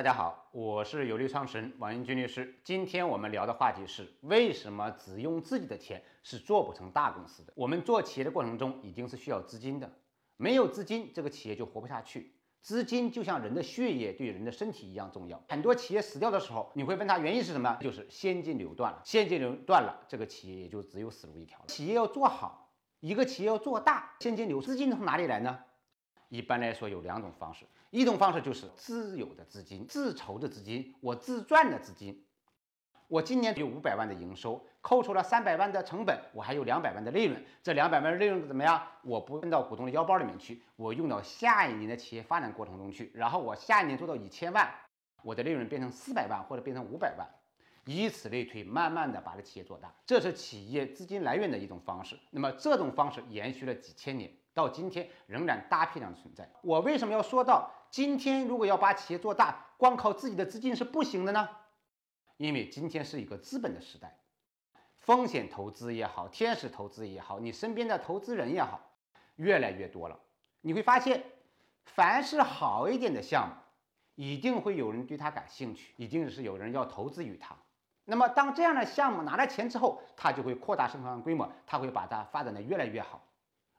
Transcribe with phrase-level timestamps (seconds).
[0.00, 2.58] 大家好，我是有利创始人王英军律师。
[2.64, 7.52] 今天我们聊的话题是为什么只用自己的钱是做不成大公司的？
[7.54, 9.92] 我们做企业的过程中一定是需要资金的，
[10.38, 12.32] 没有资金，这个企业就活不下去。
[12.62, 15.38] 资金就像人的血液对人的身体一样重要。
[15.50, 17.76] 很多企业死掉的时候，你会问他原因是什么？
[17.82, 19.02] 就是现金流断了。
[19.04, 21.66] 现金流断了，这个企业也就只有死路一条了。
[21.66, 25.58] 企业要做好，一个企业要做大，现金流资金从哪里来呢？
[26.30, 32.24] 一般来说有两种方式，一种方式就是自有的资金、自筹的资金，我自赚的资金。
[33.08, 37.44] 我今年有五百万的营收，扣除了三百万的成本，我还有两百万的利润。
[37.60, 38.80] 这两百万的利润怎么样？
[39.02, 43.10] 我不分到股东的腰包里面去，我用到下一年的企业发展过程中去。
[43.12, 44.72] 然后我下一年做到一千万，
[45.24, 47.28] 我的利润变成四百万或者变成五百万，
[47.84, 49.92] 以此类推，慢慢的把这企业做大。
[50.06, 52.16] 这是企业资金来源的一种方式。
[52.30, 54.32] 那么这种方式延续了几千年。
[54.52, 56.50] 到今天仍然大批量存在。
[56.62, 58.46] 我为什么要说到今天？
[58.46, 61.48] 如果要把企业做大，光靠自己的资金是不行的呢？
[62.36, 64.18] 因为今天是一个资本的时代，
[64.98, 68.80] 风险投资也好，天使投资也好，你身边的投资人也好，
[69.36, 70.18] 越来越多了。
[70.62, 71.22] 你会发现，
[71.84, 73.54] 凡是好一点的项目，
[74.14, 77.56] 一定会有人对他感兴趣，一定是有人要投资于他。
[78.04, 83.22] 那么，当这样的项目拿了钱之后，他就会扩大生产规模，他会把它发展的越来越好。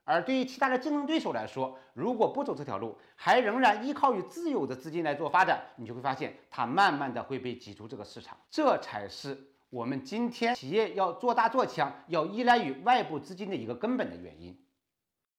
[0.04, 8.36] 而对于其他的竞争对手来说，如果不走这条路，还仍然依靠于自有的资金来做发展，你就会发现它慢慢的会被挤出这个市场。
[8.50, 14.60] 这才是我们今天企业要做大做强，要依赖于外部资金的一个根本的原因。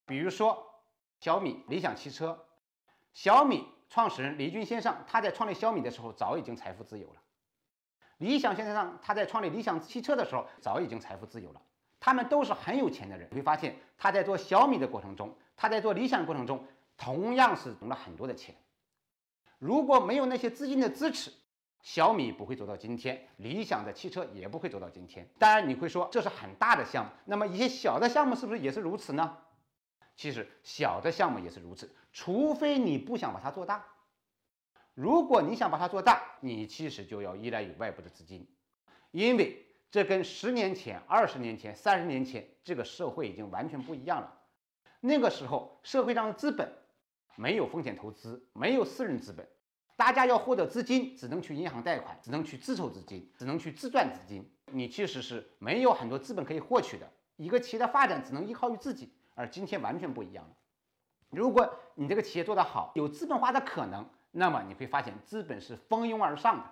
[0.05, 0.81] 比如说
[1.19, 2.45] 小米、理想汽车，
[3.13, 7.21] 小米创始人雷军先生他在创立小米的时候早已经财富自由了，
[8.17, 11.61] 理想先生他在创立理想汽车的时候早已经财富自由了。
[12.05, 18.53] 他们都是很有钱的人，你会发现他在做小米的过程中，他在做理想的过程中，同样是融了很多的钱。
[19.57, 21.31] 如果没有那些资金的支持，
[21.81, 25.25] 小米不会走到今天，理想的汽车也不会走到今天。
[25.39, 29.37] 当然，你会说这是很大的项目，那么一些小的项目是不是也是如此呢？
[30.17, 33.81] 其实小的项目也是如此，除非你不想把它做大。
[34.93, 38.45] 如果你想把它做大，你其实就要依赖于外部的资金，
[39.11, 39.65] 因为。
[39.93, 44.33] 这跟十年前、二十年前、三十年前这个社会已经完全不一样了。
[44.99, 46.67] 那个时候，社会上的资本
[47.35, 49.47] 没有风险投资，没有私人资本，
[49.95, 54.51] 大家要获得资金，只能去银行贷款，只能去自筹资金，只能去自赚资金。
[54.71, 57.07] 你其实是没有很多资本可以获取的。
[57.35, 60.55] 一个企业的发展只能依靠于自己，而今天完全不一样了。
[61.29, 66.65] 如果你这个企业做得好，有资本化的可能，那么你会发现资本是蜂拥而上的。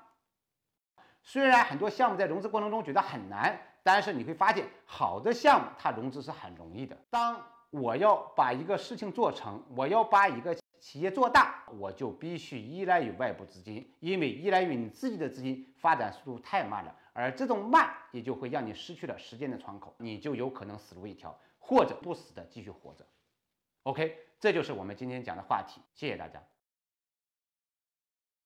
[1.23, 6.97] 虽然很多项目在融资过程中觉得很难，但是你会发现，好的项目它融资是很容易的。
[7.09, 23.05] 当我要把一个事情做成，我要把一个企业做大，我就必须依赖于外部资金，因为依赖于你自己的资金，发展速度太慢了，而这种慢也就会让你失去了时间的窗口，你就有可能死路一条，或者不死的继续活着。
[23.83, 26.41] OK，这就是我们今天讲的话题，谢谢大家。